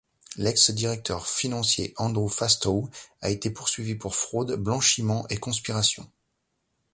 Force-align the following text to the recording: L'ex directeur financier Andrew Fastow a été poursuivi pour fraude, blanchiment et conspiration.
L'ex 0.37 0.71
directeur 0.71 1.27
financier 1.27 1.93
Andrew 1.95 2.27
Fastow 2.27 2.89
a 3.21 3.29
été 3.29 3.51
poursuivi 3.51 3.93
pour 3.93 4.15
fraude, 4.15 4.53
blanchiment 4.53 5.27
et 5.29 5.37
conspiration. 5.37 6.09